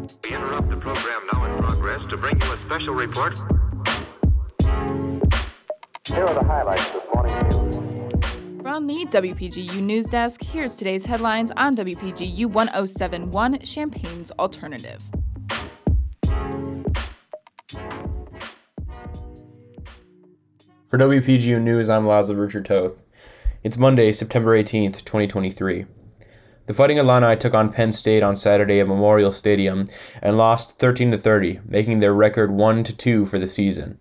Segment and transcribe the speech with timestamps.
[0.00, 3.38] We interrupt the program now in progress to bring you a special report.
[6.06, 8.62] Here are the highlights this morning's news.
[8.62, 15.02] From the WPGU News Desk, here's today's headlines on WPGU 1071 Champaign's Alternative.
[20.88, 23.02] For WPGU News, I'm Laszlo Richard Toth.
[23.62, 25.84] It's Monday, September 18th, 2023.
[26.70, 29.88] The Fighting Illini took on Penn State on Saturday at Memorial Stadium
[30.22, 33.98] and lost 13 to 30, making their record 1 to 2 for the season.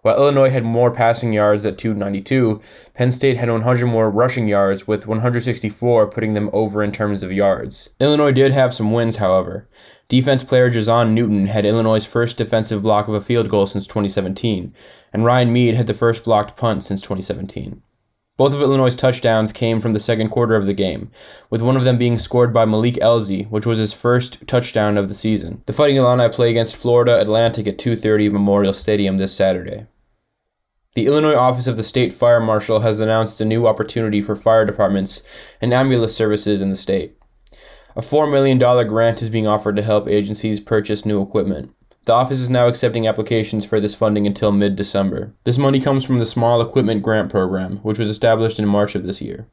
[0.00, 2.60] While Illinois had more passing yards at 292,
[2.92, 7.30] Penn State had 100 more rushing yards with 164 putting them over in terms of
[7.30, 7.90] yards.
[8.00, 9.68] Illinois did have some wins, however.
[10.08, 14.74] Defense player Jer'Zhan Newton had Illinois' first defensive block of a field goal since 2017,
[15.12, 17.80] and Ryan Mead had the first blocked punt since 2017.
[18.42, 21.12] Both of Illinois' touchdowns came from the second quarter of the game,
[21.48, 25.08] with one of them being scored by Malik Elzy, which was his first touchdown of
[25.08, 25.62] the season.
[25.66, 29.86] The Fighting Illini play against Florida Atlantic at 2:30 Memorial Stadium this Saturday.
[30.94, 34.64] The Illinois Office of the State Fire Marshal has announced a new opportunity for fire
[34.64, 35.22] departments
[35.60, 37.16] and ambulance services in the state.
[37.94, 41.70] A $4 million grant is being offered to help agencies purchase new equipment.
[42.04, 45.34] The office is now accepting applications for this funding until mid December.
[45.44, 49.04] This money comes from the Small Equipment Grant Program, which was established in March of
[49.04, 49.46] this year.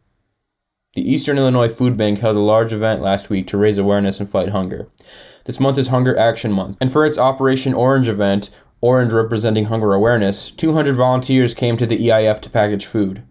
[0.96, 4.28] The Eastern Illinois Food Bank held a large event last week to raise awareness and
[4.28, 4.90] fight hunger.
[5.46, 8.50] This month is Hunger Action Month, and for its Operation Orange event,
[8.82, 13.22] Orange representing hunger awareness, 200 volunteers came to the EIF to package food.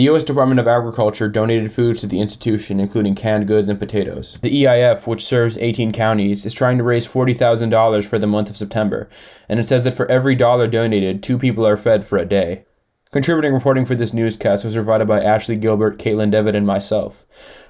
[0.00, 0.24] The U.S.
[0.24, 4.38] Department of Agriculture donated foods to the institution, including canned goods and potatoes.
[4.40, 8.56] The EIF, which serves 18 counties, is trying to raise $40,000 for the month of
[8.56, 9.10] September,
[9.46, 12.64] and it says that for every dollar donated, two people are fed for a day.
[13.12, 17.26] Contributing reporting for this newscast was provided by Ashley Gilbert, Kaitlyn Devitt, and myself.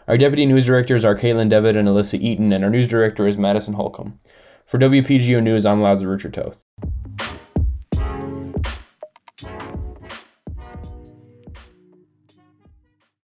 [0.07, 3.39] Our deputy news directors are Kaitlyn Devitt and Alyssa Eaton, and our news director is
[3.39, 4.21] Madison Holcomb.
[4.67, 6.63] For WPGU News, I'm Laszlo Richard Toth.